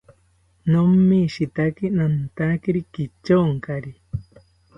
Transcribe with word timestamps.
Nomishitaki 0.69 1.85
nantakiri 1.97 2.81
kityonkari 2.93 3.91